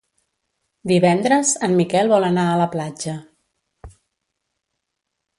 Divendres 0.91 1.51
en 1.67 1.75
Miquel 1.81 2.09
vol 2.13 2.25
anar 2.29 2.45
a 2.51 2.55
la 2.61 2.67
platja. 2.77 3.15